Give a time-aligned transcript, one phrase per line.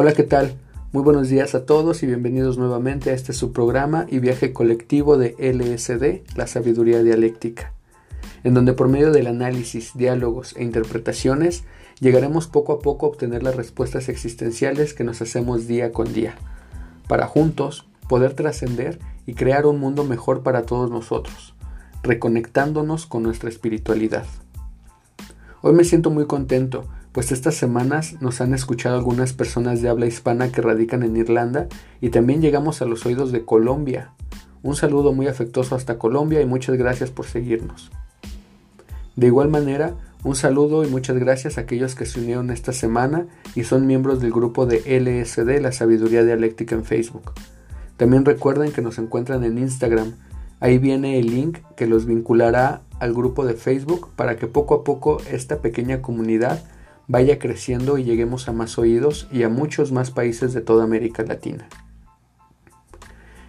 [0.00, 0.54] Hola, ¿qué tal?
[0.92, 5.18] Muy buenos días a todos y bienvenidos nuevamente a este su programa y viaje colectivo
[5.18, 7.72] de LSD, la sabiduría dialéctica,
[8.44, 11.64] en donde por medio del análisis, diálogos e interpretaciones
[11.98, 16.36] llegaremos poco a poco a obtener las respuestas existenciales que nos hacemos día con día,
[17.08, 21.56] para juntos poder trascender y crear un mundo mejor para todos nosotros,
[22.04, 24.26] reconectándonos con nuestra espiritualidad.
[25.60, 26.84] Hoy me siento muy contento,
[27.18, 31.66] pues estas semanas nos han escuchado algunas personas de habla hispana que radican en Irlanda
[32.00, 34.12] y también llegamos a los oídos de Colombia.
[34.62, 37.90] Un saludo muy afectuoso hasta Colombia y muchas gracias por seguirnos.
[39.16, 43.26] De igual manera, un saludo y muchas gracias a aquellos que se unieron esta semana
[43.56, 47.32] y son miembros del grupo de LSD, la sabiduría dialéctica en Facebook.
[47.96, 50.12] También recuerden que nos encuentran en Instagram.
[50.60, 54.84] Ahí viene el link que los vinculará al grupo de Facebook para que poco a
[54.84, 56.62] poco esta pequeña comunidad
[57.08, 61.24] vaya creciendo y lleguemos a más oídos y a muchos más países de toda América
[61.24, 61.68] Latina.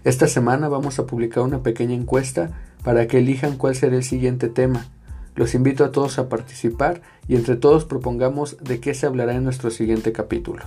[0.04, 2.52] Esta semana vamos a publicar una pequeña encuesta
[2.84, 4.88] para que elijan cuál será el siguiente tema
[5.40, 9.46] los invito a todos a participar y entre todos propongamos de qué se hablará en
[9.46, 10.66] nuestro siguiente capítulo.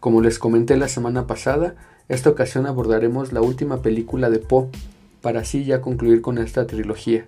[0.00, 1.74] Como les comenté la semana pasada,
[2.10, 4.68] esta ocasión abordaremos la última película de Poe,
[5.22, 7.26] para así ya concluir con esta trilogía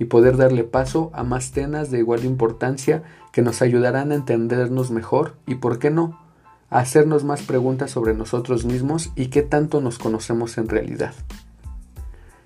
[0.00, 3.04] y poder darle paso a más temas de igual importancia
[3.36, 6.18] que nos ayudarán a entendernos mejor y, por qué no,
[6.70, 11.12] a hacernos más preguntas sobre nosotros mismos y qué tanto nos conocemos en realidad.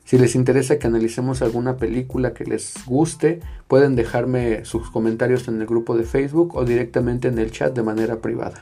[0.05, 5.61] Si les interesa que analicemos alguna película que les guste, pueden dejarme sus comentarios en
[5.61, 8.61] el grupo de Facebook o directamente en el chat de manera privada.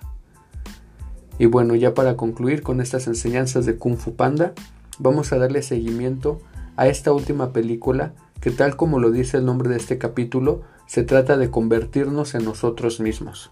[1.39, 4.53] Y bueno, ya para concluir con estas enseñanzas de Kung Fu Panda,
[4.99, 6.43] vamos a darle seguimiento
[6.77, 8.13] a esta última película
[8.43, 12.47] que tal como lo dice el nombre de este capítulo, se trata de convertirnos en
[12.47, 13.51] nosotros mismos.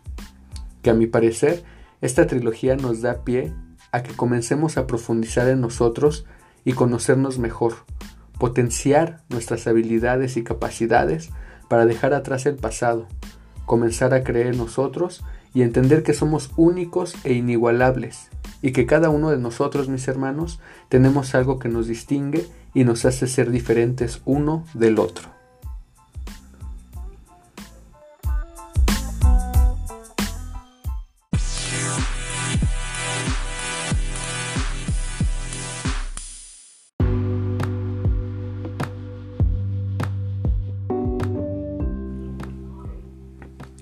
[0.81, 1.65] Que a mi parecer,
[2.01, 3.53] esta trilogía nos da pie
[3.93, 6.25] a que comencemos a profundizar en nosotros
[6.65, 7.75] y conocernos mejor,
[8.39, 11.29] potenciar nuestras habilidades y capacidades
[11.69, 13.07] para dejar atrás el pasado,
[13.67, 18.31] comenzar a creer en nosotros y entender que somos únicos e inigualables
[18.63, 20.59] y que cada uno de nosotros, mis hermanos,
[20.89, 25.36] tenemos algo que nos distingue y nos hace ser diferentes uno del otro.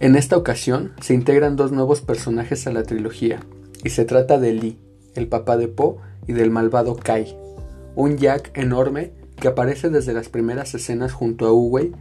[0.04, 3.40] En esta ocasión se integran dos nuevos personajes a la trilogía,
[3.82, 4.78] y se trata de Lee,
[5.14, 7.34] el papá de Po, y del malvado Kai,
[7.96, 11.92] un Jack enorme que aparece desde las primeras escenas junto a Uwei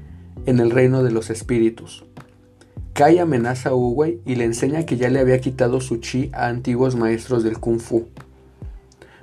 [0.46, 2.03] en el reino de los espíritus.
[2.92, 6.47] Kai amenaza a Uwei y le enseña que ya le había quitado su chi a
[6.47, 8.09] antiguos maestros del kung fu.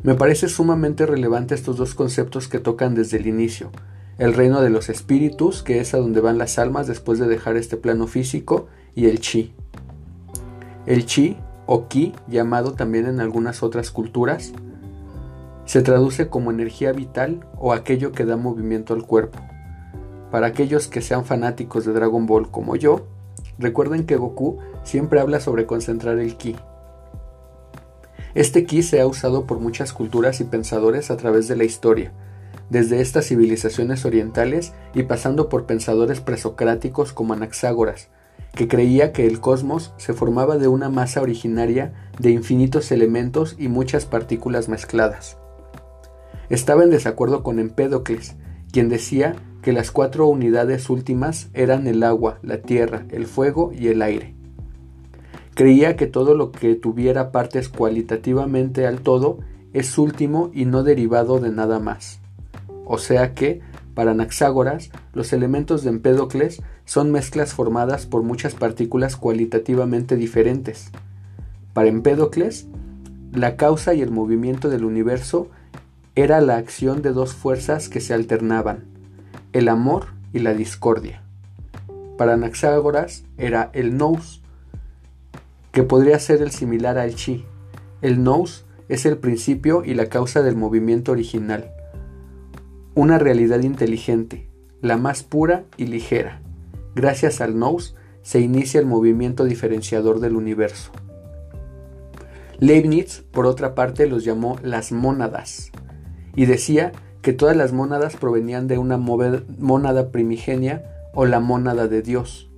[0.02, 3.72] Me parece sumamente relevante estos dos conceptos que tocan desde el inicio,
[4.20, 7.56] el reino de los espíritus, que es a donde van las almas después de dejar
[7.56, 9.54] este plano físico, y el chi.
[10.84, 14.52] El chi, o ki, llamado también en algunas otras culturas,
[15.64, 19.38] se traduce como energía vital o aquello que da movimiento al cuerpo.
[20.30, 23.06] Para aquellos que sean fanáticos de Dragon Ball como yo,
[23.58, 26.56] recuerden que Goku siempre habla sobre concentrar el ki.
[28.34, 32.12] Este ki se ha usado por muchas culturas y pensadores a través de la historia,
[32.70, 38.08] desde estas civilizaciones orientales y pasando por pensadores presocráticos como Anaxágoras,
[38.54, 43.68] que creía que el cosmos se formaba de una masa originaria de infinitos elementos y
[43.68, 45.36] muchas partículas mezcladas.
[46.48, 48.34] Estaba en desacuerdo con Empédocles,
[48.72, 53.88] quien decía que las cuatro unidades últimas eran el agua, la tierra, el fuego y
[53.88, 54.34] el aire.
[55.54, 59.40] Creía que todo lo que tuviera partes cualitativamente al todo
[59.72, 62.19] es último y no derivado de nada más.
[62.92, 63.60] O sea que,
[63.94, 70.90] para Anaxágoras, los elementos de Empédocles son mezclas formadas por muchas partículas cualitativamente diferentes.
[71.72, 72.66] Para Empédocles,
[73.32, 75.50] la causa y el movimiento del universo
[76.16, 78.86] era la acción de dos fuerzas que se alternaban,
[79.52, 81.22] el amor y la discordia.
[82.18, 84.42] Para Anaxágoras era el nous,
[85.70, 87.44] que podría ser el similar al chi.
[88.02, 91.70] El nous es el principio y la causa del movimiento original
[92.94, 94.48] una realidad inteligente,
[94.80, 96.42] la más pura y ligera.
[96.94, 100.90] Gracias al nous se inicia el movimiento diferenciador del universo.
[102.58, 105.70] Leibniz, por otra parte, los llamó las mónadas
[106.36, 106.92] y decía
[107.22, 110.84] que todas las mónadas provenían de una mónada primigenia
[111.14, 112.50] o la mónada de Dios.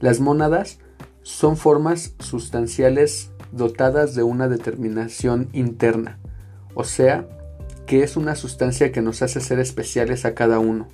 [0.00, 0.78] Las mónadas
[1.22, 6.18] son formas sustanciales dotadas de una determinación interna,
[6.74, 7.26] o sea,
[7.86, 10.88] que es una sustancia que nos hace ser especiales a cada uno,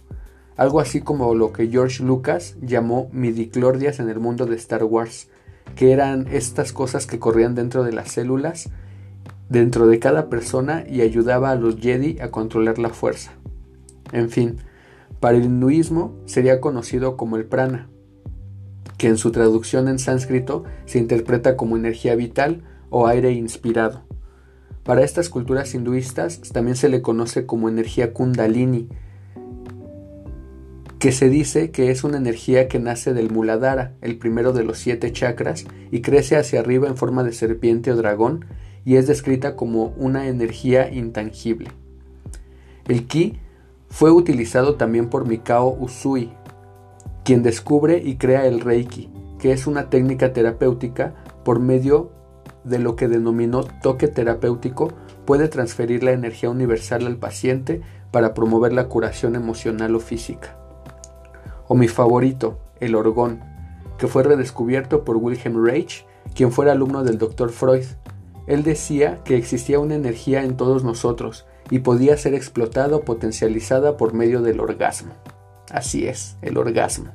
[0.56, 5.28] algo así como lo que George Lucas llamó midiclordias en el mundo de Star Wars,
[5.74, 8.68] que eran estas cosas que corrían dentro de las células,
[9.48, 13.32] dentro de cada persona y ayudaba a los Jedi a controlar la fuerza.
[14.12, 14.58] En fin,
[15.20, 17.88] para el hinduismo sería conocido como el prana,
[18.98, 24.02] que en su traducción en sánscrito se interpreta como energía vital o aire inspirado.
[24.84, 28.88] Para estas culturas hinduistas también se le conoce como energía kundalini,
[30.98, 34.78] que se dice que es una energía que nace del Muladhara, el primero de los
[34.78, 38.44] siete chakras, y crece hacia arriba en forma de serpiente o dragón,
[38.84, 41.70] y es descrita como una energía intangible.
[42.86, 43.38] El ki
[43.88, 46.32] fue utilizado también por Mikao Usui,
[47.24, 51.14] quien descubre y crea el Reiki, que es una técnica terapéutica
[51.44, 52.12] por medio
[52.64, 54.92] de lo que denominó toque terapéutico,
[55.24, 60.56] puede transferir la energía universal al paciente para promover la curación emocional o física.
[61.68, 63.40] O mi favorito, el orgón,
[63.98, 66.04] que fue redescubierto por Wilhelm Reich,
[66.34, 67.50] quien fuera alumno del Dr.
[67.50, 67.84] Freud.
[68.46, 73.96] Él decía que existía una energía en todos nosotros y podía ser explotada o potencializada
[73.96, 75.12] por medio del orgasmo.
[75.70, 77.12] Así es, el orgasmo.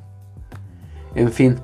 [1.14, 1.56] En fin,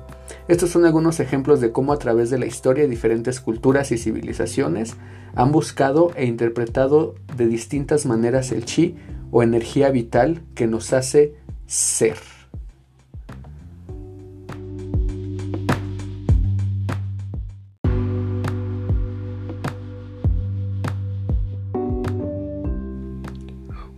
[0.47, 4.95] estos son algunos ejemplos de cómo a través de la historia diferentes culturas y civilizaciones
[5.35, 8.95] han buscado e interpretado de distintas maneras el chi
[9.31, 11.35] o energía vital que nos hace
[11.65, 12.17] ser.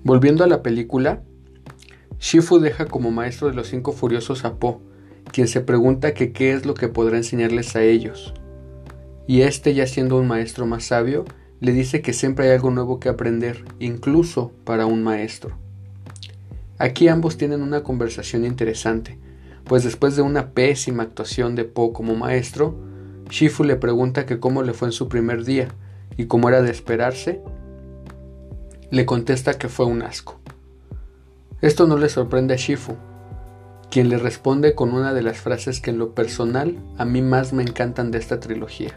[0.04, 1.22] Volviendo a la película,
[2.18, 4.82] Shifu deja como maestro de los cinco furiosos a Po,
[5.32, 8.34] quien se pregunta que qué es lo que podrá enseñarles a ellos.
[9.28, 11.26] Y este, ya siendo un maestro más sabio,
[11.60, 15.58] le dice que siempre hay algo nuevo que aprender, incluso para un maestro.
[16.78, 19.18] Aquí ambos tienen una conversación interesante,
[19.66, 22.78] pues después de una pésima actuación de Po como maestro,
[23.30, 25.70] Shifu le pregunta que cómo le fue en su primer día,
[26.16, 27.42] y como era de esperarse,
[28.92, 30.40] le contesta que fue un asco.
[31.62, 32.96] Esto no le sorprende a Shifu,
[33.98, 37.52] quien le responde con una de las frases que en lo personal a mí más
[37.52, 38.92] me encantan de esta trilogía.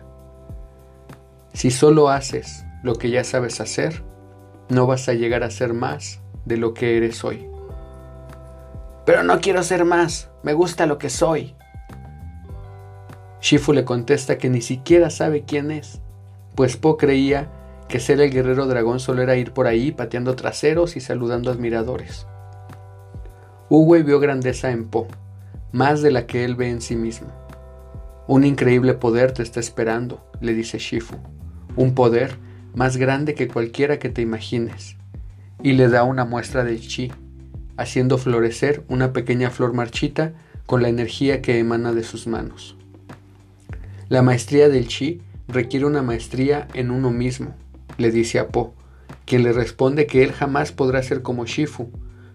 [1.55, 4.03] Si solo haces lo que ya sabes hacer,
[4.69, 7.49] no vas a llegar a ser más de lo que eres hoy.
[9.07, 11.55] Pero no quiero ser más, me gusta lo que soy.
[13.41, 16.03] Shifu le contesta que ni siquiera sabe quién es,
[16.55, 17.49] pues Po creía
[17.89, 22.27] que ser el guerrero dragón solo era ir por ahí pateando traseros y saludando admiradores.
[23.73, 25.07] Uwe vio grandeza en Po,
[25.71, 27.29] más de la que él ve en sí mismo.
[28.27, 31.15] Un increíble poder te está esperando, le dice Shifu,
[31.77, 32.37] un poder
[32.75, 34.97] más grande que cualquiera que te imagines,
[35.63, 37.13] y le da una muestra del chi,
[37.77, 40.33] haciendo florecer una pequeña flor marchita
[40.67, 42.77] con la energía que emana de sus manos.
[44.09, 47.55] La maestría del chi requiere una maestría en uno mismo,
[47.99, 48.75] le dice a Po,
[49.27, 51.89] quien le responde que él jamás podrá ser como Shifu,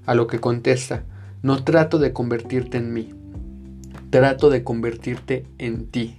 [0.05, 1.03] a lo que contesta,
[1.45, 3.13] no trato de convertirte en mí,
[4.09, 6.17] trato de convertirte en ti.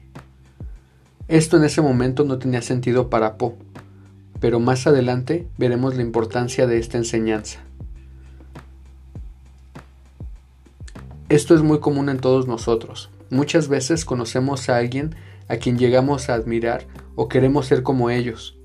[1.27, 3.57] Esto en ese momento no tenía sentido para Po,
[4.39, 7.59] pero más adelante veremos la importancia de esta enseñanza.
[11.29, 13.11] Esto es muy común en todos nosotros.
[13.29, 15.17] Muchas veces conocemos a alguien
[15.49, 18.57] a quien llegamos a admirar o queremos ser como ellos,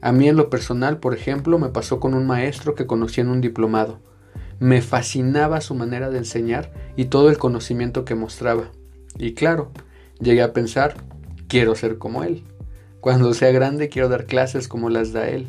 [0.00, 3.28] a mí en lo personal, por ejemplo, me pasó con un maestro que conocí en
[3.28, 3.98] un diplomado.
[4.58, 8.70] Me fascinaba su manera de enseñar y todo el conocimiento que mostraba.
[9.18, 9.70] Y claro,
[10.20, 10.94] llegué a pensar,
[11.48, 12.42] quiero ser como él.
[13.00, 15.46] Cuando sea grande quiero dar clases como las da él.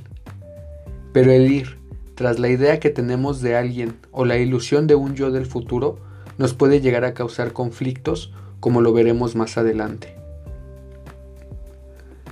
[1.14, 1.78] Pero el ir
[2.16, 6.00] tras la idea que tenemos de alguien o la ilusión de un yo del futuro
[6.38, 10.16] nos puede llegar a causar conflictos como lo veremos más adelante.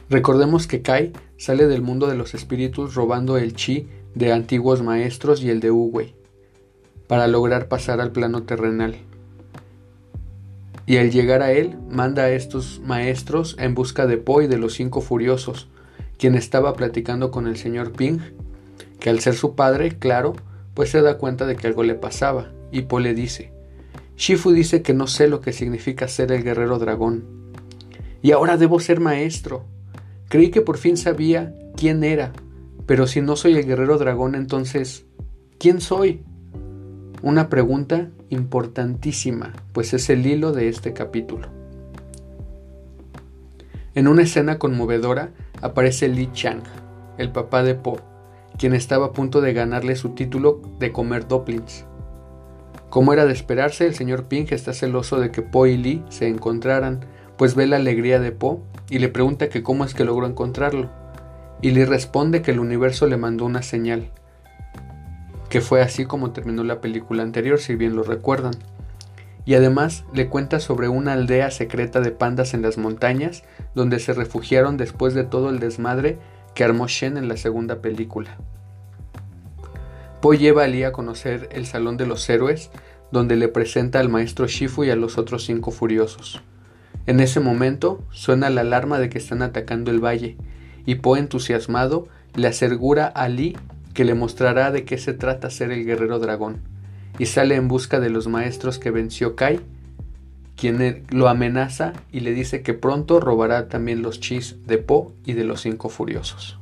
[0.09, 5.41] Recordemos que Kai sale del mundo de los espíritus robando el chi de antiguos maestros
[5.41, 6.15] y el de Uwei,
[7.07, 8.95] para lograr pasar al plano terrenal.
[10.85, 14.57] Y al llegar a él, manda a estos maestros en busca de Po y de
[14.57, 15.67] los cinco furiosos,
[16.17, 18.19] quien estaba platicando con el señor Ping,
[18.99, 20.33] que al ser su padre, claro,
[20.73, 23.51] pues se da cuenta de que algo le pasaba, y Po le dice,
[24.17, 27.23] Shifu dice que no sé lo que significa ser el guerrero dragón,
[28.21, 29.65] y ahora debo ser maestro,
[30.29, 32.33] Creí que por fin sabía quién era,
[32.85, 35.05] pero si no soy el guerrero dragón, entonces,
[35.59, 36.23] ¿quién soy?
[37.25, 41.47] Una pregunta importantísima, pues es el hilo de este capítulo.
[43.95, 46.61] En una escena conmovedora aparece Li Chang,
[47.17, 47.97] el papá de Po,
[48.59, 51.87] quien estaba a punto de ganarle su título de comer dumplings.
[52.91, 56.27] Como era de esperarse, el señor Ping está celoso de que Po y Lee se
[56.27, 57.07] encontraran,
[57.39, 60.91] pues ve la alegría de Po y le pregunta que cómo es que logró encontrarlo.
[61.59, 64.11] Y Lee responde que el universo le mandó una señal,
[65.49, 68.53] que fue así como terminó la película anterior, si bien lo recuerdan.
[69.45, 73.43] Y además le cuenta sobre una aldea secreta de pandas en las montañas,
[73.75, 76.17] donde se refugiaron después de todo el desmadre
[76.55, 78.37] que armó Shen en la segunda película.
[80.21, 82.71] Po lleva a Lee a conocer el Salón de los Héroes,
[83.11, 86.41] donde le presenta al maestro Shifu y a los otros cinco furiosos.
[87.05, 90.37] En ese momento suena la alarma de que están atacando el valle,
[90.87, 93.55] y Po entusiasmado le asegura a Lee
[93.95, 96.57] que le mostrará de qué se trata ser el guerrero dragón,
[97.17, 99.61] y sale en busca de los maestros que venció Kai,
[100.57, 105.33] quien lo amenaza y le dice que pronto robará también los chis de Po y
[105.33, 106.59] de los cinco furiosos.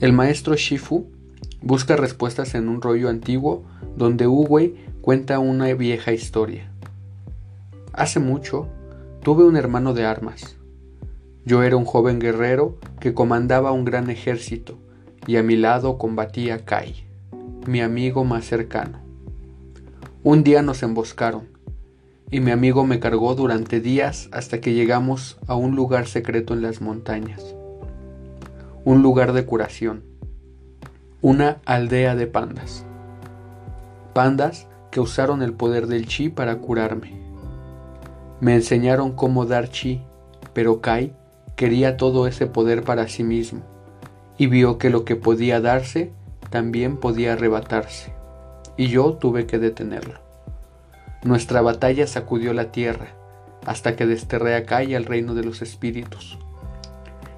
[0.00, 1.10] El maestro Shifu
[1.60, 3.64] busca respuestas en un rollo antiguo
[3.96, 6.70] donde Uwei cuenta una vieja historia.
[7.98, 8.68] Hace mucho
[9.24, 10.56] tuve un hermano de armas.
[11.44, 14.78] Yo era un joven guerrero que comandaba un gran ejército
[15.26, 17.08] y a mi lado combatía Kai,
[17.66, 19.00] mi amigo más cercano.
[20.22, 21.48] Un día nos emboscaron
[22.30, 26.62] y mi amigo me cargó durante días hasta que llegamos a un lugar secreto en
[26.62, 27.56] las montañas
[28.84, 30.04] un lugar de curación,
[31.20, 32.84] una aldea de pandas.
[34.14, 37.27] Pandas que usaron el poder del chi para curarme.
[38.40, 40.00] Me enseñaron cómo dar chi,
[40.52, 41.12] pero Kai
[41.56, 43.62] quería todo ese poder para sí mismo
[44.36, 46.12] y vio que lo que podía darse
[46.50, 48.12] también podía arrebatarse,
[48.76, 50.20] y yo tuve que detenerlo.
[51.24, 53.08] Nuestra batalla sacudió la tierra
[53.66, 56.38] hasta que desterré a Kai al reino de los espíritus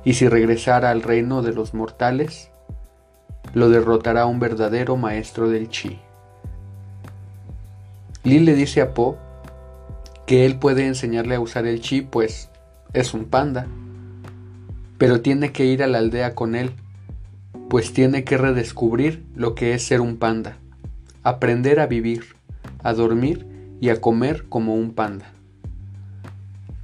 [0.04, 2.50] y si regresara al reino de los mortales,
[3.54, 5.98] lo derrotará un verdadero maestro del chi.
[8.22, 9.18] Li le dice a Po
[10.30, 12.50] que él puede enseñarle a usar el chi, pues
[12.92, 13.66] es un panda,
[14.96, 16.70] pero tiene que ir a la aldea con él,
[17.68, 20.56] pues tiene que redescubrir lo que es ser un panda,
[21.24, 22.26] aprender a vivir,
[22.84, 23.44] a dormir
[23.80, 25.32] y a comer como un panda.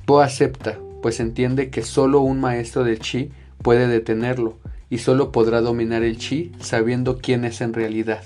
[0.06, 3.30] Po acepta, pues entiende que solo un maestro de chi
[3.62, 4.58] puede detenerlo
[4.90, 8.24] y solo podrá dominar el chi sabiendo quién es en realidad.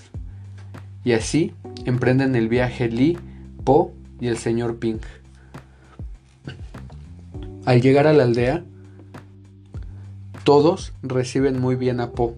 [1.05, 1.53] Y así
[1.85, 3.19] emprenden el viaje Li,
[3.65, 4.99] Po y el señor Ping.
[7.65, 8.65] Al llegar a la aldea,
[10.45, 12.35] todos reciben muy bien a Po,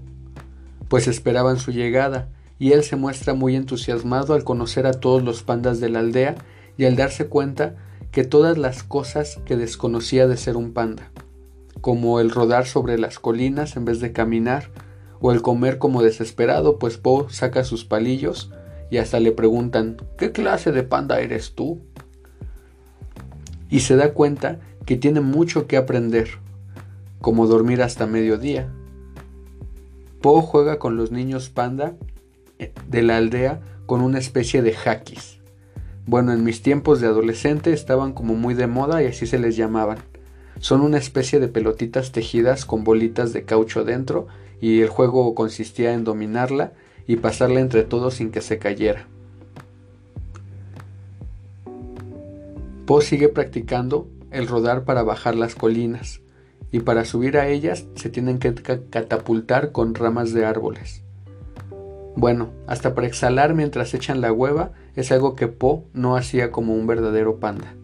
[0.89, 5.43] pues esperaban su llegada, y él se muestra muy entusiasmado al conocer a todos los
[5.43, 6.37] pandas de la aldea
[6.77, 7.75] y al darse cuenta
[8.13, 11.11] que todas las cosas que desconocía de ser un panda,
[11.81, 14.71] como el rodar sobre las colinas en vez de caminar,
[15.21, 18.51] o el comer como desesperado, pues Po saca sus palillos
[18.93, 21.81] y hasta le preguntan ¿qué clase de panda eres tú?
[23.71, 26.29] Y se da cuenta que tiene mucho que aprender,
[27.19, 28.69] como dormir hasta mediodía.
[30.21, 31.95] Po juega con los niños panda
[32.59, 35.41] eh, de la aldea con una especie de hackis
[36.05, 39.57] bueno, en mis tiempos de adolescente estaban como muy de moda y así se les
[39.57, 39.99] llamaban.
[40.59, 44.27] Son una especie de pelotitas tejidas con bolitas de caucho dentro
[44.61, 46.73] y el juego consistía en dominarla
[47.13, 49.07] y pasarla entre todos sin que se cayera.
[52.87, 56.23] Po sigue practicando el rodar para bajar las colinas
[56.71, 61.05] y para subir a ellas se tienen que catapultar con ramas de árboles.
[62.17, 66.73] Bueno, hasta para exhalar mientras echan la hueva es algo que Po no hacía como
[66.75, 67.75] un verdadero panda.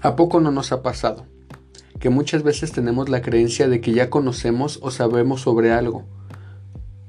[0.00, 1.25] ¿A poco no nos ha pasado?
[1.98, 6.04] Que muchas veces tenemos la creencia de que ya conocemos o sabemos sobre algo.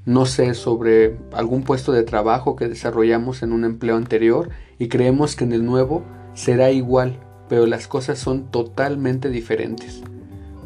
[0.04, 5.36] No sé, sobre algún puesto de trabajo que desarrollamos en un empleo anterior y creemos
[5.36, 6.02] que en el nuevo
[6.34, 7.18] será igual,
[7.48, 10.02] pero las cosas son totalmente diferentes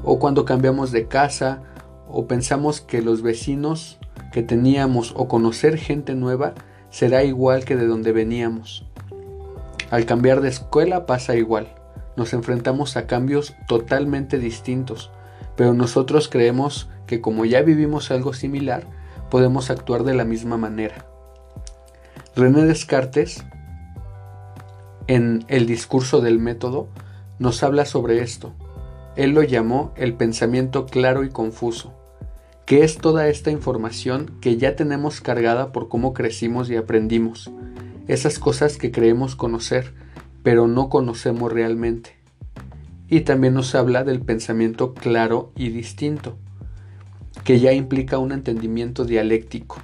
[0.04, 1.62] o cuando cambiamos de casa
[2.08, 3.98] o pensamos que los vecinos
[4.32, 6.54] que teníamos o conocer gente nueva
[6.90, 8.86] será igual que de donde veníamos.
[9.90, 11.74] Al cambiar de escuela pasa igual.
[12.16, 15.10] Nos enfrentamos a cambios totalmente distintos,
[15.56, 18.84] pero nosotros creemos que como ya vivimos algo similar,
[19.30, 21.06] podemos actuar de la misma manera.
[22.36, 23.44] René Descartes,
[25.06, 26.88] en el discurso del método,
[27.38, 28.54] nos habla sobre esto
[29.16, 31.92] él lo llamó el pensamiento claro y confuso,
[32.64, 37.50] que es toda esta información que ya tenemos cargada por cómo crecimos y aprendimos,
[38.08, 39.92] esas cosas que creemos conocer,
[40.42, 42.16] pero no conocemos realmente.
[43.08, 46.36] Y también nos habla del pensamiento claro y distinto,
[47.44, 49.78] que ya implica un entendimiento dialéctico,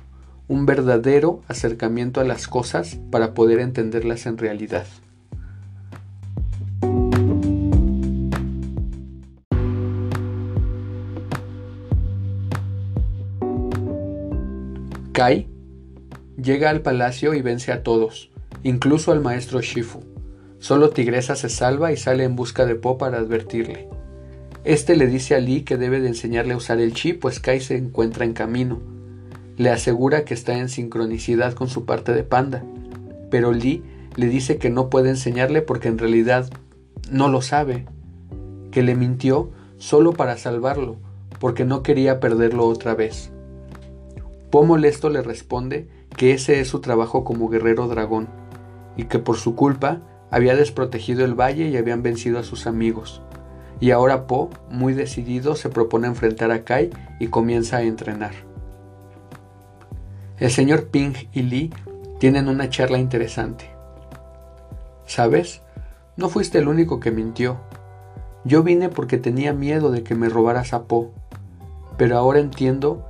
[0.49, 4.87] un verdadero acercamiento a las cosas para poder entenderlas en realidad.
[15.13, 15.49] Kai
[16.41, 18.31] llega al palacio y vence a todos,
[18.63, 20.18] incluso al maestro Shifu.
[20.59, 23.89] Solo Tigresa se salva y sale en busca de Po para advertirle.
[24.65, 27.61] Este le dice a Lee que debe de enseñarle a usar el chi, pues Kai
[27.61, 28.81] se encuentra en camino.
[29.57, 32.65] Le asegura que está en sincronicidad con su parte de panda,
[33.31, 33.83] pero Lee
[34.17, 36.51] le dice que no puede enseñarle porque en realidad
[37.11, 37.87] no lo sabe,
[38.73, 40.97] que le mintió solo para salvarlo,
[41.39, 43.31] porque no quería perderlo otra vez.
[44.51, 48.29] Po molesto le responde que ese es su trabajo como guerrero dragón,
[48.97, 53.23] y que por su culpa había desprotegido el valle y habían vencido a sus amigos.
[53.81, 58.33] Y ahora Po, muy decidido, se propone enfrentar a Kai y comienza a entrenar.
[60.39, 61.73] El señor Ping y Lee
[62.19, 63.71] tienen una charla interesante.
[65.07, 65.63] ¿Sabes?
[66.17, 67.59] No fuiste el único que mintió.
[68.45, 71.13] Yo vine porque tenía miedo de que me robaras a Po,
[71.97, 73.05] pero ahora entiendo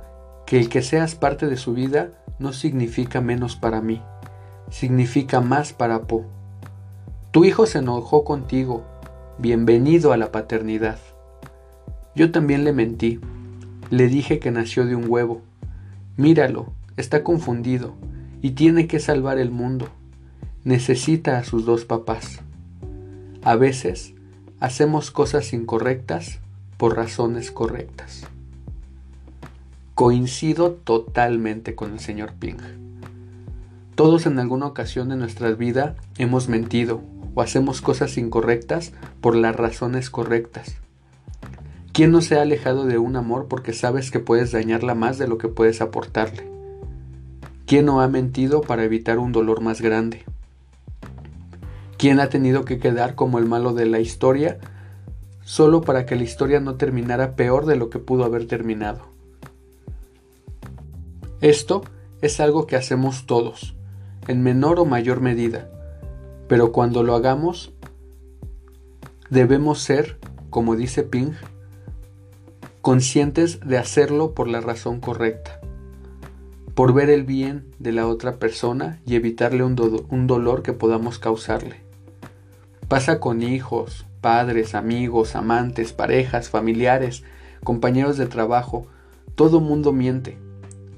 [0.45, 2.09] que el que seas parte de su vida
[2.39, 4.01] no significa menos para mí,
[4.69, 6.25] significa más para Po.
[7.31, 8.83] Tu hijo se enojó contigo,
[9.37, 10.97] bienvenido a la paternidad.
[12.15, 13.19] Yo también le mentí,
[13.91, 15.43] le dije que nació de un huevo.
[16.17, 17.93] Míralo, está confundido
[18.41, 19.89] y tiene que salvar el mundo.
[20.63, 22.39] Necesita a sus dos papás.
[23.43, 24.15] A veces
[24.59, 26.39] hacemos cosas incorrectas
[26.77, 28.25] por razones correctas.
[29.93, 32.57] Coincido totalmente con el señor Ping.
[33.93, 37.01] Todos en alguna ocasión de nuestra vida hemos mentido
[37.35, 40.75] o hacemos cosas incorrectas por las razones correctas.
[41.91, 45.27] ¿Quién no se ha alejado de un amor porque sabes que puedes dañarla más de
[45.27, 46.47] lo que puedes aportarle?
[47.65, 50.23] ¿Quién no ha mentido para evitar un dolor más grande?
[51.97, 54.59] ¿Quién ha tenido que quedar como el malo de la historia
[55.43, 59.01] solo para que la historia no terminara peor de lo que pudo haber terminado?
[61.41, 61.83] Esto
[62.21, 63.75] es algo que hacemos todos,
[64.27, 65.69] en menor o mayor medida,
[66.49, 67.71] pero cuando lo hagamos,
[69.29, 70.17] debemos ser,
[70.49, 71.31] como dice Ping,
[72.81, 75.61] conscientes de hacerlo por la razón correcta,
[76.75, 81.77] por ver el bien de la otra persona y evitarle un, dolor que podamos causarle.
[82.89, 87.23] Pasa con hijos, padres, amigos, amantes, parejas, familiares,
[87.63, 88.87] compañeros de trabajo,
[89.35, 90.37] todo mundo miente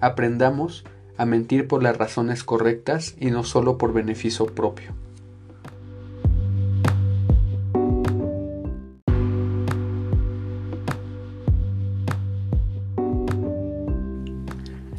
[0.01, 0.83] aprendamos
[1.15, 4.93] a mentir por las razones correctas y no solo por beneficio propio.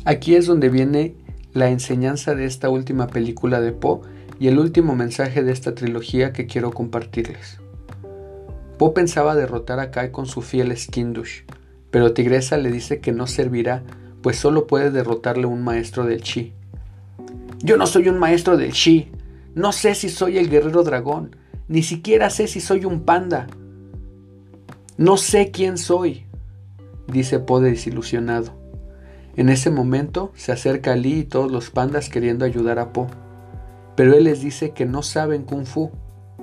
[0.04, 1.14] Aquí es donde viene
[1.52, 4.00] la enseñanza de esta última película de Poe
[4.40, 7.60] y el último mensaje de esta trilogía que quiero compartirles.
[8.78, 11.42] Poe pensaba derrotar a Kai con su fiel Skindush,
[11.90, 13.84] pero Tigresa le dice que no servirá
[14.22, 16.52] pues solo puede derrotarle un maestro del chi.
[17.58, 19.10] Yo no soy un maestro del chi,
[19.54, 21.36] no sé si soy el guerrero dragón,
[21.68, 23.48] ni siquiera sé si soy un panda.
[24.96, 26.26] No sé quién soy,
[27.08, 28.61] dice Po desilusionado.
[29.36, 33.06] En ese momento se acerca Lee y todos los pandas queriendo ayudar a Po,
[33.96, 35.90] pero él les dice que no saben kung fu,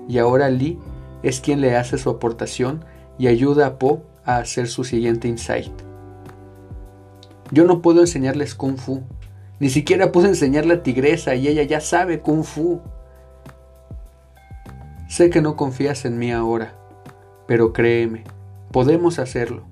[0.08, 0.80] y ahora Lee
[1.22, 2.84] es quien le hace su aportación
[3.20, 5.72] y ayuda a Po a hacer su siguiente insight.
[7.52, 9.02] Yo no puedo enseñarles kung fu.
[9.60, 12.80] Ni siquiera puedo enseñarle a Tigresa y ella ya sabe kung fu.
[15.10, 16.76] Sé que no confías en mí ahora,
[17.48, 18.24] pero créeme,
[18.72, 19.64] podemos hacerlo.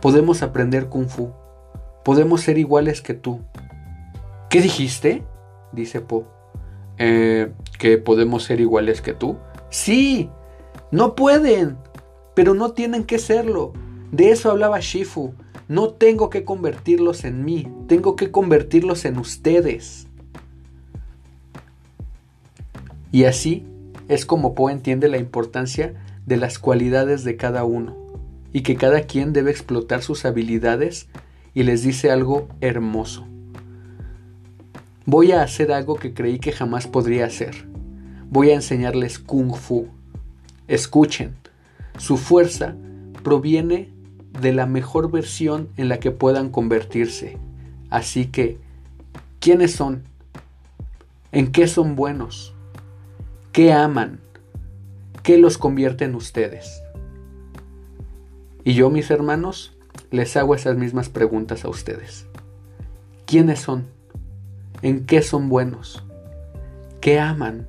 [0.00, 1.32] Podemos aprender kung fu.
[2.08, 3.40] Podemos ser iguales que tú.
[4.48, 5.24] ¿Qué dijiste?
[5.72, 6.24] dice Po.
[6.96, 9.36] Eh, ¿Que podemos ser iguales que tú?
[9.68, 10.30] Sí,
[10.90, 11.76] no pueden,
[12.34, 13.74] pero no tienen que serlo.
[14.10, 15.34] De eso hablaba Shifu.
[15.68, 20.06] No tengo que convertirlos en mí, tengo que convertirlos en ustedes.
[23.12, 23.66] Y así
[24.08, 25.92] es como Poe entiende la importancia
[26.24, 27.98] de las cualidades de cada uno
[28.50, 31.10] y que cada quien debe explotar sus habilidades
[31.58, 33.26] y les dice algo hermoso.
[35.06, 37.66] Voy a hacer algo que creí que jamás podría hacer.
[38.30, 39.88] Voy a enseñarles kung fu.
[40.68, 41.34] Escuchen,
[41.98, 42.76] su fuerza
[43.24, 43.92] proviene
[44.40, 47.38] de la mejor versión en la que puedan convertirse.
[47.90, 48.58] Así que,
[49.40, 50.04] ¿quiénes son?
[51.32, 52.54] ¿En qué son buenos?
[53.50, 54.20] ¿Qué aman?
[55.24, 56.84] ¿Qué los convierte en ustedes?
[58.62, 59.76] Y yo, mis hermanos,
[60.10, 62.26] les hago esas mismas preguntas a ustedes.
[63.26, 63.86] ¿Quiénes son?
[64.82, 66.04] ¿En qué son buenos?
[67.00, 67.68] ¿Qué aman?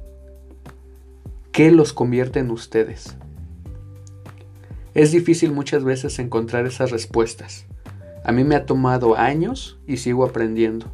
[1.52, 3.16] ¿Qué los convierte en ustedes?
[4.94, 7.66] Es difícil muchas veces encontrar esas respuestas.
[8.24, 10.88] A mí me ha tomado años y sigo aprendiendo.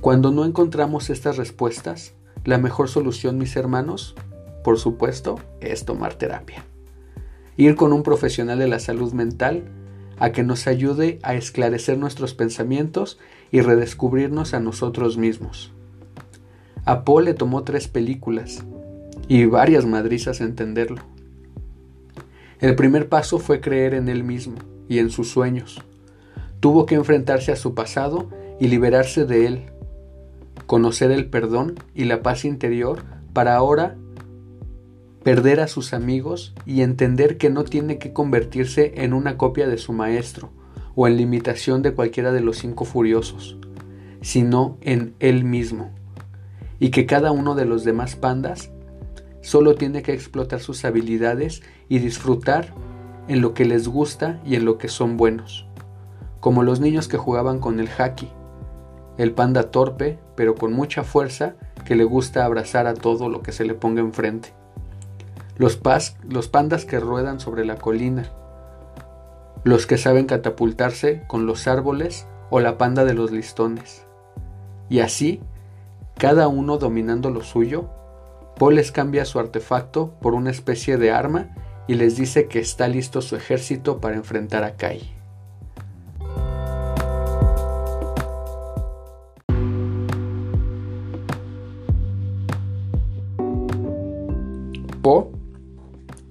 [0.00, 4.14] Cuando no encontramos estas respuestas, la mejor solución, mis hermanos,
[4.64, 6.64] por supuesto, es tomar terapia.
[7.56, 9.64] Ir con un profesional de la salud mental
[10.18, 13.18] a que nos ayude a esclarecer nuestros pensamientos
[13.50, 15.72] y redescubrirnos a nosotros mismos.
[16.84, 18.64] A Paul le tomó tres películas
[19.28, 21.02] y varias madrizas entenderlo.
[22.60, 24.56] El primer paso fue creer en él mismo
[24.88, 25.82] y en sus sueños.
[26.60, 28.28] Tuvo que enfrentarse a su pasado
[28.60, 29.62] y liberarse de él,
[30.66, 33.96] conocer el perdón y la paz interior para ahora
[35.22, 39.76] perder a sus amigos y entender que no tiene que convertirse en una copia de
[39.76, 40.50] su maestro
[40.94, 43.58] o en limitación de cualquiera de los cinco furiosos,
[44.22, 45.90] sino en él mismo,
[46.78, 48.70] y que cada uno de los demás pandas
[49.42, 52.74] solo tiene que explotar sus habilidades y disfrutar
[53.28, 55.66] en lo que les gusta y en lo que son buenos,
[56.40, 58.28] como los niños que jugaban con el haki,
[59.18, 63.52] el panda torpe pero con mucha fuerza que le gusta abrazar a todo lo que
[63.52, 64.59] se le ponga enfrente
[65.60, 65.76] los,
[66.48, 68.30] pandas que ruedan sobre la colina,
[69.62, 74.06] los que saben catapultarse con los árboles o la panda de los listones.
[74.88, 75.42] Y así,
[76.16, 77.90] cada uno dominando lo suyo,
[78.58, 81.50] Paul les cambia su artefacto por una especie de arma
[81.86, 85.19] y les dice que está listo su ejército para enfrentar a Kai.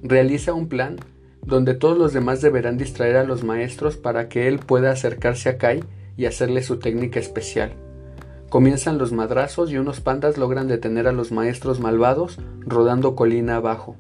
[0.10, 0.98] Realiza un plan
[1.46, 5.58] donde todos los demás deberán distraer a los maestros para que él pueda acercarse a
[5.58, 5.84] Kai
[6.18, 7.74] y hacerle su técnica especial.
[8.50, 13.96] Comienzan los madrazos y unos pandas logran detener a los maestros malvados rodando colina abajo.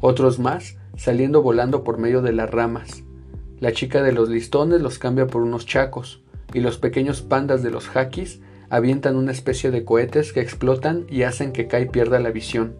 [0.00, 3.04] Otros más saliendo volando por medio de las ramas.
[3.58, 6.22] La chica de los listones los cambia por unos chacos
[6.54, 11.24] y los pequeños pandas de los hakis avientan una especie de cohetes que explotan y
[11.24, 12.74] hacen que Kai pierda la visión.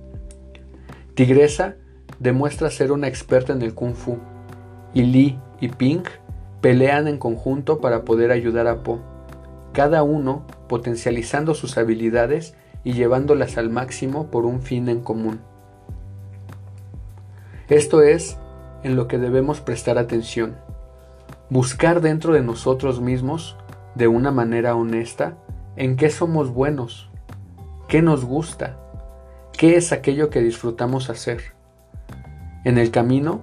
[1.14, 1.76] Tigresa
[2.18, 4.18] demuestra ser una experta en el kung fu,
[4.92, 6.08] y Lee y Pink
[6.60, 9.00] pelean en conjunto para poder ayudar a Po,
[9.72, 15.40] cada uno potencializando sus habilidades y llevándolas al máximo por un fin en común.
[17.68, 18.36] Esto es
[18.82, 20.56] en lo que debemos prestar atención,
[21.50, 23.56] buscar dentro de nosotros mismos,
[23.94, 25.36] de una manera honesta,
[25.76, 27.10] en qué somos buenos,
[27.88, 28.78] qué nos gusta,
[29.52, 31.59] qué es aquello que disfrutamos hacer
[32.64, 33.42] en el camino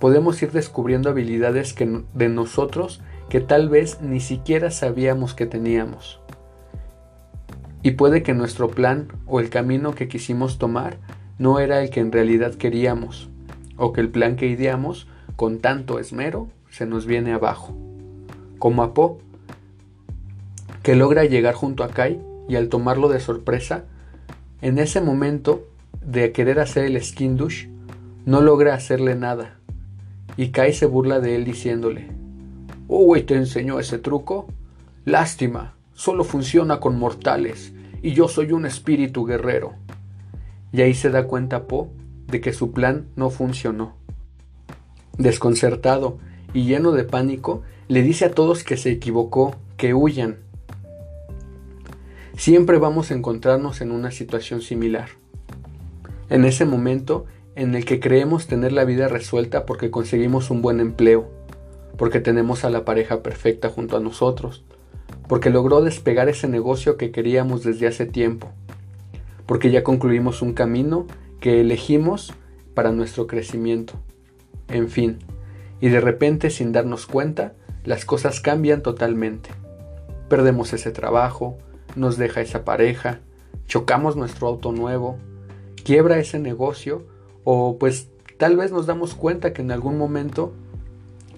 [0.00, 6.20] podemos ir descubriendo habilidades de nosotros que tal vez ni siquiera sabíamos que teníamos.
[7.82, 10.98] Y puede que nuestro plan o el camino que quisimos tomar
[11.38, 13.30] no era el que en realidad queríamos,
[13.76, 17.74] o que el plan que ideamos con tanto esmero se nos viene abajo.
[18.58, 19.18] Como a Po,
[20.82, 23.84] que logra llegar junto a Kai y al tomarlo de sorpresa,
[24.60, 25.66] en ese momento
[26.04, 27.69] de querer hacer el skin douche,
[28.26, 29.58] no logra hacerle nada,
[30.36, 32.08] y Kai se burla de él diciéndole,
[32.88, 34.48] Uy, ¿te enseñó ese truco?
[35.04, 39.74] Lástima, solo funciona con mortales, y yo soy un espíritu guerrero.
[40.72, 41.90] Y ahí se da cuenta Po
[42.26, 43.94] de que su plan no funcionó.
[45.18, 46.18] Desconcertado
[46.52, 50.38] y lleno de pánico, le dice a todos que se equivocó, que huyan.
[52.36, 55.10] Siempre vamos a encontrarnos en una situación similar.
[56.28, 57.26] En ese momento,
[57.56, 61.28] en el que creemos tener la vida resuelta porque conseguimos un buen empleo,
[61.96, 64.64] porque tenemos a la pareja perfecta junto a nosotros,
[65.28, 68.48] porque logró despegar ese negocio que queríamos desde hace tiempo,
[69.46, 71.06] porque ya concluimos un camino
[71.40, 72.32] que elegimos
[72.74, 73.94] para nuestro crecimiento.
[74.68, 75.18] En fin,
[75.80, 79.50] y de repente sin darnos cuenta, las cosas cambian totalmente.
[80.28, 81.58] Perdemos ese trabajo,
[81.96, 83.20] nos deja esa pareja,
[83.66, 85.18] chocamos nuestro auto nuevo,
[85.82, 87.06] quiebra ese negocio
[87.44, 90.52] o pues tal vez nos damos cuenta que en algún momento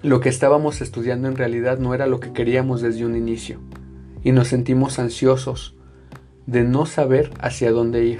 [0.01, 3.59] lo que estábamos estudiando en realidad no era lo que queríamos desde un inicio
[4.23, 5.75] y nos sentimos ansiosos
[6.45, 8.19] de no saber hacia dónde ir.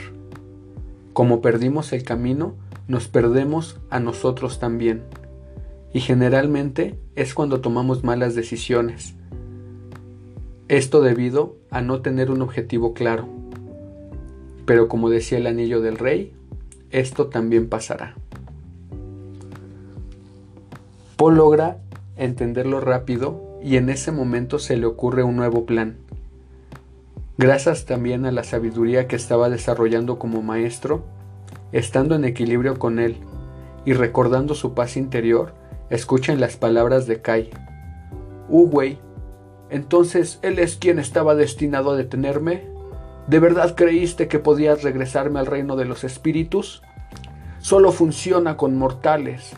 [1.13, 2.55] Como perdimos el camino,
[2.87, 5.03] nos perdemos a nosotros también.
[5.93, 9.15] Y generalmente es cuando tomamos malas decisiones.
[10.67, 13.27] Esto debido a no tener un objetivo claro.
[14.65, 16.33] Pero como decía el anillo del rey,
[16.93, 18.15] esto también pasará.
[21.17, 21.77] Paul logra
[22.15, 25.97] entenderlo rápido y en ese momento se le ocurre un nuevo plan.
[27.37, 31.03] Gracias también a la sabiduría que estaba desarrollando como maestro,
[31.71, 33.17] estando en equilibrio con él
[33.85, 35.53] y recordando su paz interior,
[35.89, 37.49] escuchen las palabras de Kai.
[38.49, 38.99] Uwey,
[39.69, 42.72] entonces él es quien estaba destinado a detenerme.
[43.27, 46.81] ¿De verdad creíste que podías regresarme al reino de los espíritus?
[47.59, 49.55] Solo funciona con mortales.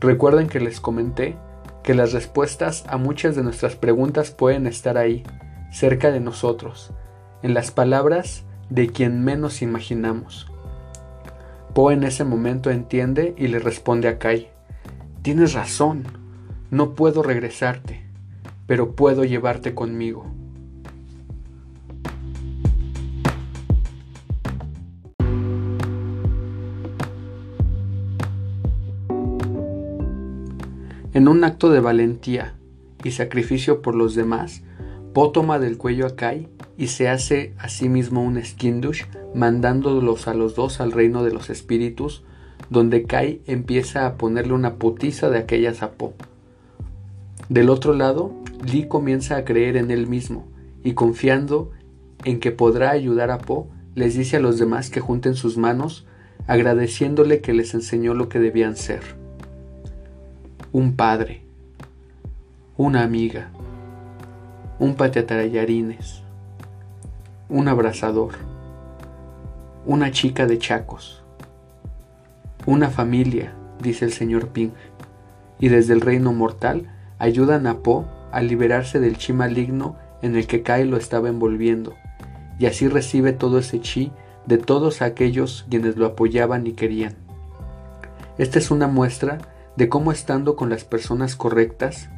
[0.00, 1.36] Recuerden que les comenté
[1.82, 5.22] que las respuestas a muchas de nuestras preguntas pueden estar ahí,
[5.70, 6.92] cerca de nosotros,
[7.42, 10.50] en las palabras de quien menos imaginamos.
[11.74, 14.48] Poe en ese momento entiende y le responde a Kai,
[15.20, 16.04] tienes razón,
[16.70, 18.06] no puedo regresarte,
[18.66, 20.26] pero puedo llevarte conmigo.
[31.16, 32.52] En un acto de valentía
[33.02, 34.60] y sacrificio por los demás,
[35.14, 40.28] Po toma del cuello a Kai y se hace a sí mismo un skindush, mandándolos
[40.28, 42.22] a los dos al reino de los espíritus,
[42.68, 46.12] donde Kai empieza a ponerle una putiza de aquellas a Po.
[47.48, 48.34] Del otro lado,
[48.70, 50.46] Lee comienza a creer en él mismo
[50.84, 51.70] y confiando
[52.24, 56.04] en que podrá ayudar a Po, les dice a los demás que junten sus manos,
[56.46, 59.00] agradeciéndole que les enseñó lo que debían ser.
[60.76, 61.40] Un padre,
[62.76, 63.48] una amiga,
[64.78, 66.20] un pateatarallarines,
[67.48, 68.34] un abrazador,
[69.86, 71.22] una chica de chacos,
[72.66, 74.72] una familia, dice el señor Ping,
[75.58, 80.46] y desde el reino mortal ayudan a Po a liberarse del chi maligno en el
[80.46, 81.94] que Kai lo estaba envolviendo,
[82.58, 84.12] y así recibe todo ese chi
[84.44, 87.14] de todos aquellos quienes lo apoyaban y querían.
[88.36, 89.38] Esta es una muestra
[89.76, 92.08] de cómo estando con las personas correctas,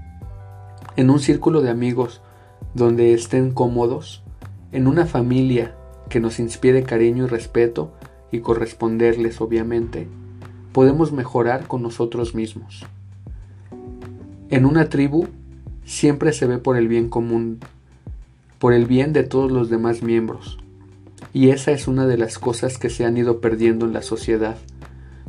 [0.96, 2.20] en un círculo de amigos
[2.74, 4.22] donde estén cómodos,
[4.72, 5.74] en una familia
[6.08, 7.92] que nos inspire cariño y respeto
[8.30, 10.08] y corresponderles obviamente,
[10.72, 12.86] podemos mejorar con nosotros mismos.
[14.50, 15.26] En una tribu
[15.84, 17.58] siempre se ve por el bien común,
[18.58, 20.58] por el bien de todos los demás miembros,
[21.32, 24.56] y esa es una de las cosas que se han ido perdiendo en la sociedad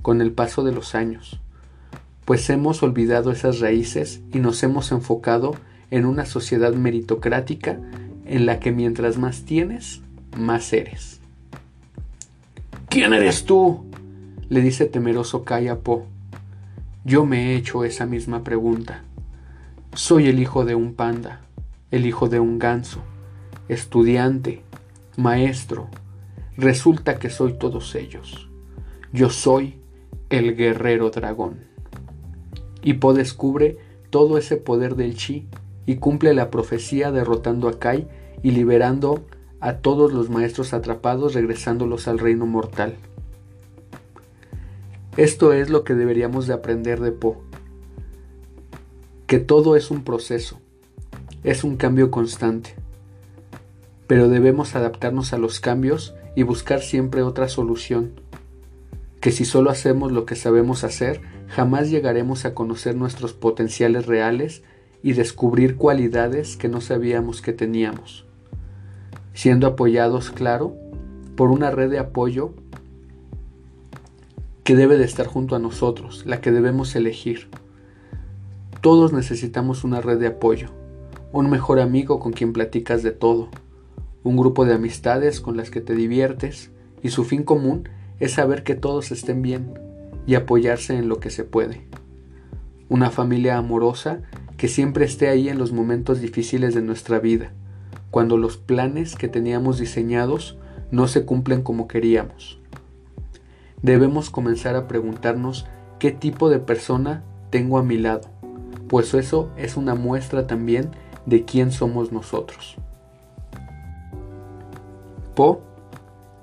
[0.02, 1.42] con el paso de los años,
[2.30, 5.56] pues hemos olvidado esas raíces y nos hemos enfocado
[5.90, 7.80] en una sociedad meritocrática
[8.24, 10.02] en la que mientras más tienes,
[10.38, 11.22] más eres.
[12.88, 13.84] ¿Quién eres tú?
[14.48, 16.06] le dice temeroso Kai a Po.
[17.04, 19.02] Yo me he hecho esa misma pregunta.
[19.96, 21.42] Soy el hijo de un panda,
[21.90, 23.02] el hijo de un ganso,
[23.70, 24.62] estudiante,
[25.18, 25.90] maestro.
[26.58, 28.52] Resulta que soy todos ellos.
[29.12, 29.80] Yo soy
[30.30, 31.69] el guerrero dragón.
[32.84, 33.78] Y Po descubre
[34.10, 35.48] todo ese poder del chi
[35.86, 38.08] y cumple la profecía derrotando a Kai
[38.44, 39.24] y liberando
[39.60, 42.96] a todos los maestros atrapados regresándolos al reino mortal.
[45.18, 47.42] Esto es lo que deberíamos de aprender de Po,
[49.28, 50.60] que todo es un proceso,
[51.44, 52.76] es un cambio constante,
[54.08, 58.12] pero debemos adaptarnos a los cambios y buscar siempre otra solución,
[59.20, 64.64] que si solo hacemos lo que sabemos hacer, jamás llegaremos a conocer nuestros potenciales reales
[65.02, 68.26] y descubrir cualidades que no sabíamos que teníamos,
[69.34, 70.76] siendo apoyados, claro,
[71.36, 72.54] por una red de apoyo
[74.64, 77.50] que debe de estar junto a nosotros, la que debemos elegir.
[78.82, 80.70] Todos necesitamos una red de apoyo,
[81.32, 83.50] un mejor amigo con quien platicas de todo,
[84.24, 88.64] un grupo de amistades con las que te diviertes y su fin común es saber
[88.64, 89.89] que todos estén bien
[90.30, 91.82] y apoyarse en lo que se puede.
[92.88, 94.22] Una familia amorosa
[94.58, 97.52] que siempre esté ahí en los momentos difíciles de nuestra vida,
[98.12, 100.60] cuando los planes que teníamos diseñados
[100.92, 102.62] no se cumplen como queríamos.
[103.82, 105.66] Debemos comenzar a preguntarnos
[105.98, 108.30] qué tipo de persona tengo a mi lado,
[108.88, 110.92] pues eso es una muestra también
[111.26, 112.76] de quién somos nosotros.
[115.34, 115.64] Po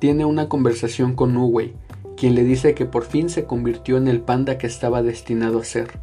[0.00, 1.76] tiene una conversación con Uwei,
[2.16, 5.64] quien le dice que por fin se convirtió en el panda que estaba destinado a
[5.64, 5.98] ser.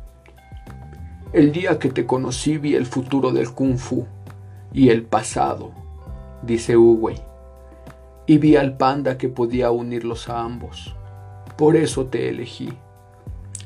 [1.34, 4.06] El día que te conocí vi el futuro del kung fu
[4.72, 5.72] y el pasado,
[6.44, 7.18] dice Uwei,
[8.28, 10.96] y vi al panda que podía unirlos a ambos.
[11.58, 12.74] Por eso te elegí,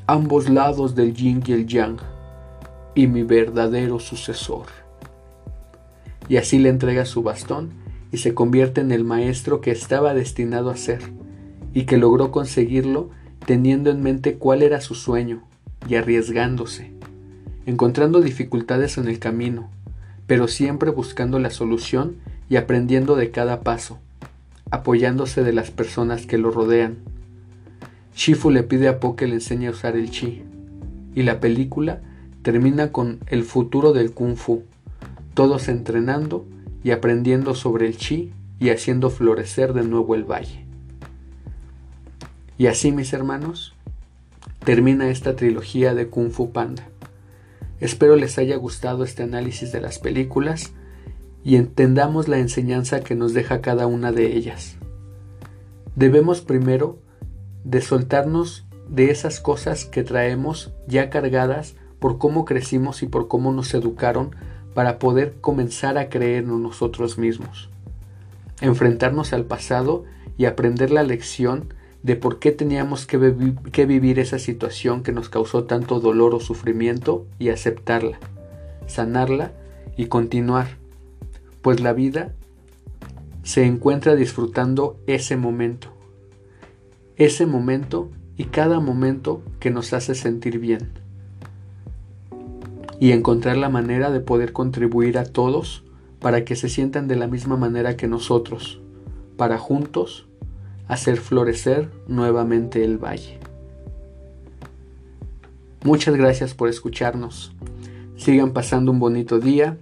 [0.06, 1.98] ambos lados del yin y el yang,
[2.94, 4.66] y mi verdadero sucesor.
[6.28, 7.72] Y así le entrega su bastón
[8.10, 11.17] y se convierte en el maestro que estaba destinado a ser,
[11.78, 13.10] y que logró conseguirlo
[13.46, 15.44] teniendo en mente cuál era su sueño
[15.88, 16.90] y arriesgándose,
[17.66, 19.70] encontrando dificultades en el camino,
[20.26, 22.16] pero siempre buscando la solución
[22.50, 24.00] y aprendiendo de cada paso,
[24.72, 26.96] apoyándose de las personas que lo rodean.
[28.12, 30.42] Shifu le pide a Po que le enseñe a usar el chi,
[31.14, 32.00] y la película
[32.42, 34.64] termina con el futuro del kung fu,
[35.34, 36.44] todos entrenando
[36.82, 40.67] y aprendiendo sobre el chi y haciendo florecer de nuevo el valle.
[42.58, 43.72] Y así, mis hermanos,
[44.64, 46.88] termina esta trilogía de Kung Fu Panda.
[47.78, 50.72] Espero les haya gustado este análisis de las películas
[51.44, 54.76] y entendamos la enseñanza que nos deja cada una de ellas.
[55.94, 56.98] Debemos primero
[57.62, 63.52] de soltarnos de esas cosas que traemos ya cargadas por cómo crecimos y por cómo
[63.52, 64.34] nos educaron
[64.74, 67.70] para poder comenzar a creer en nosotros mismos.
[68.60, 70.04] Enfrentarnos al pasado
[70.36, 73.16] y aprender la lección de por qué teníamos que,
[73.86, 78.18] vivir esa situación que nos causó tanto dolor o sufrimiento y aceptarla,
[78.86, 79.52] sanarla
[79.96, 80.68] y continuar,
[81.60, 82.34] pues la vida
[83.42, 85.88] se encuentra disfrutando ese momento,
[87.16, 90.92] ese momento y cada momento que nos hace sentir bien,
[93.00, 95.84] y encontrar la manera de poder contribuir a todos
[96.20, 98.80] para que se sientan de la misma manera que nosotros,
[99.36, 100.27] para juntos
[100.88, 103.38] hacer florecer nuevamente el valle.
[105.84, 107.52] Muchas gracias por escucharnos.
[108.16, 109.76] Sigan pasando un bonito día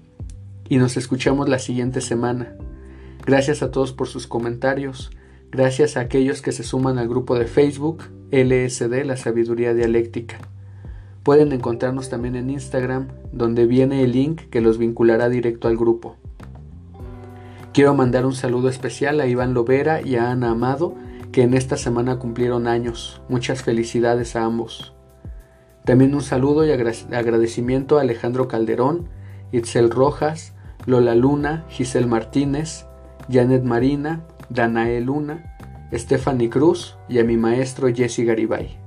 [0.69, 2.55] y nos escuchamos la siguiente semana.
[3.25, 5.11] Gracias a todos por sus comentarios.
[5.51, 10.39] Gracias a aquellos que se suman al grupo de Facebook LSD, la sabiduría dialéctica.
[11.23, 16.17] Pueden encontrarnos también en Instagram, donde viene el link que los vinculará directo al grupo.
[17.77, 20.95] Quiero mandar un saludo especial a Iván Lovera y a Ana Amado,
[21.31, 23.21] que en esta semana cumplieron años.
[23.29, 24.95] Muchas felicidades a ambos.
[25.85, 29.11] También un saludo y agradecimiento a Alejandro Calderón,
[29.53, 30.55] Itzel Rojas,
[30.87, 32.87] Lola Luna, Giselle Martínez,
[33.31, 35.59] Janet Marina, Danae Luna,
[35.93, 38.79] Stephanie Cruz y a mi maestro Jesse Garibay.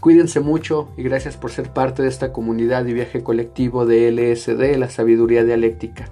[0.00, 4.78] Cuídense mucho y gracias por ser parte de esta comunidad y viaje colectivo de LSD,
[4.78, 6.10] la sabiduría dialéctica.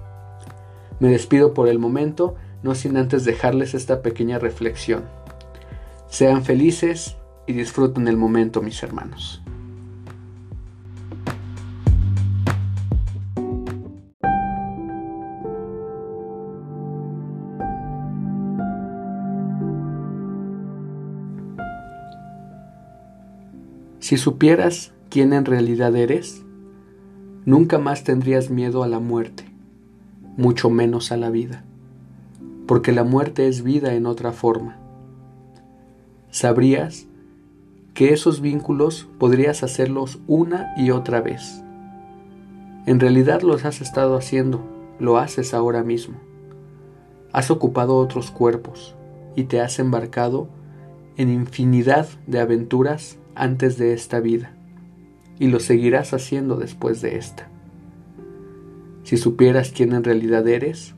[0.99, 5.03] Me despido por el momento, no sin antes dejarles esta pequeña reflexión.
[6.07, 9.41] Sean felices y disfruten el momento, mis hermanos.
[23.99, 26.43] Si supieras quién en realidad eres,
[27.45, 29.52] nunca más tendrías miedo a la muerte
[30.37, 31.63] mucho menos a la vida,
[32.67, 34.77] porque la muerte es vida en otra forma.
[36.31, 37.05] Sabrías
[37.93, 41.63] que esos vínculos podrías hacerlos una y otra vez.
[42.85, 44.63] En realidad los has estado haciendo,
[44.99, 46.15] lo haces ahora mismo.
[47.31, 48.95] Has ocupado otros cuerpos
[49.35, 50.47] y te has embarcado
[51.17, 54.51] en infinidad de aventuras antes de esta vida,
[55.39, 57.52] y lo seguirás haciendo después de esta.
[59.03, 60.95] Si supieras quién en realidad eres,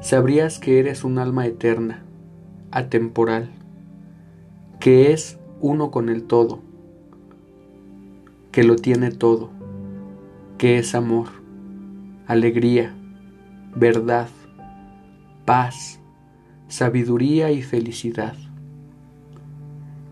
[0.00, 2.02] sabrías que eres un alma eterna,
[2.72, 3.50] atemporal,
[4.80, 6.60] que es uno con el todo,
[8.50, 9.50] que lo tiene todo,
[10.58, 11.28] que es amor,
[12.26, 12.96] alegría,
[13.76, 14.28] verdad,
[15.44, 16.00] paz,
[16.66, 18.34] sabiduría y felicidad.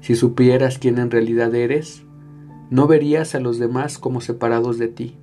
[0.01, 2.05] Si supieras quién en realidad eres,
[2.71, 5.17] no verías a los demás como separados de ti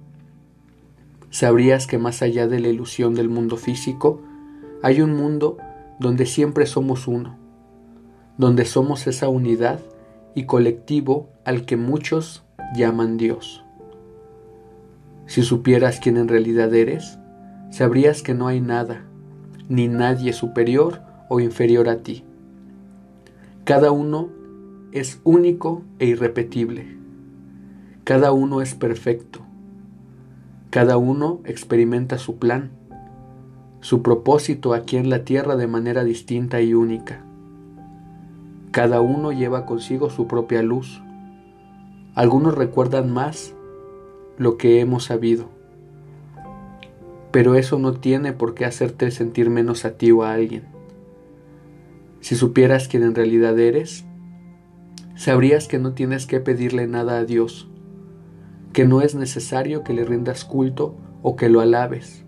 [1.33, 4.21] sabrías que más allá de la ilusión del mundo físico,
[4.83, 5.57] hay un mundo
[5.99, 7.37] donde siempre somos uno,
[8.37, 9.79] donde somos esa unidad
[10.35, 12.43] y colectivo al que muchos
[12.75, 13.65] llaman Dios.
[15.25, 17.17] Si supieras quién en realidad eres,
[17.71, 19.03] sabrías que no hay nada,
[19.67, 22.23] ni nadie superior o inferior a ti.
[23.63, 24.29] Cada uno
[24.91, 26.95] es único e irrepetible.
[28.03, 29.43] Cada uno es perfecto
[30.73, 32.71] cada uno experimenta su plan,
[33.81, 37.23] su propósito aquí en la tierra de manera distinta y única.
[38.71, 41.03] Cada uno lleva consigo su propia luz.
[42.15, 43.53] Algunos recuerdan más
[44.39, 45.47] lo que hemos sabido,
[47.29, 50.63] pero eso no tiene por qué hacerte sentir menos a ti o a alguien.
[52.19, 54.05] Si supieras quién en realidad eres,
[55.13, 57.69] sabrías que no tienes que pedirle nada a Dios,
[58.73, 62.25] que no es necesario que le rindas culto o que lo alabes,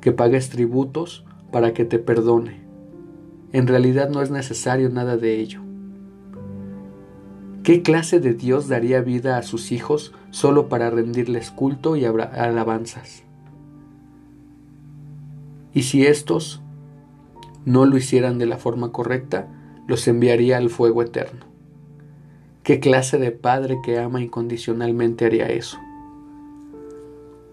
[0.00, 2.60] que pagues tributos para que te perdone.
[3.52, 5.62] En realidad no es necesario nada de ello.
[7.62, 13.24] ¿Qué clase de Dios daría vida a sus hijos solo para rendirles culto y alabanzas?
[15.72, 16.62] Y si estos
[17.64, 19.48] no lo hicieran de la forma correcta,
[19.86, 21.47] los enviaría al fuego eterno.
[22.68, 25.78] ¿Qué clase de padre que ama incondicionalmente haría eso?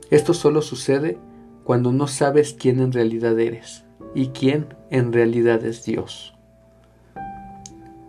[0.09, 1.17] Esto solo sucede
[1.63, 6.35] cuando no sabes quién en realidad eres y quién en realidad es Dios.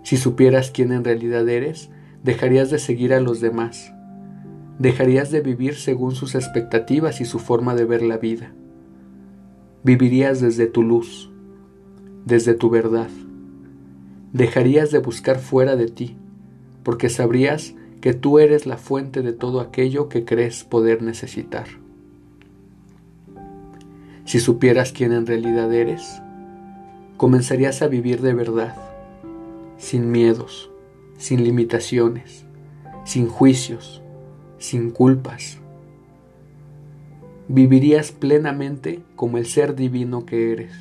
[0.03, 1.91] Si supieras quién en realidad eres,
[2.25, 3.95] dejarías de seguir a los demás,
[4.81, 8.53] dejarías de vivir según sus expectativas y su forma de ver la vida.
[9.85, 11.31] Vivirías desde tu luz,
[12.25, 13.11] desde tu verdad.
[14.33, 16.17] Dejarías de buscar fuera de ti,
[16.87, 21.67] porque sabrías que tú eres la fuente de todo aquello que crees poder necesitar.
[24.25, 26.23] Si supieras quién en realidad eres,
[27.17, 28.77] comenzarías a vivir de verdad,
[29.79, 30.71] sin miedos,
[31.19, 32.47] sin limitaciones,
[33.05, 34.01] sin juicios,
[34.59, 35.59] sin culpas.
[37.49, 40.73] Vivirías plenamente como el ser divino que eres,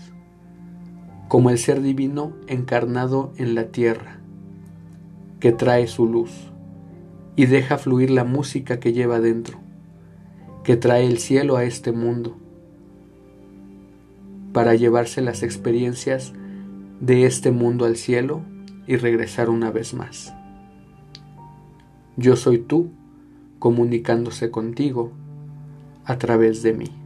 [1.30, 4.20] como el ser divino encarnado en la tierra,
[5.46, 6.32] que trae su luz
[7.36, 9.60] y deja fluir la música que lleva dentro,
[10.64, 12.36] que trae el cielo a este mundo
[14.54, 16.34] para llevarse las experiencias
[17.00, 18.42] de este mundo al cielo
[18.88, 20.34] y regresar una vez más.
[22.18, 22.90] Yo soy tú
[23.60, 25.12] comunicándose contigo
[26.06, 27.05] a través de mí.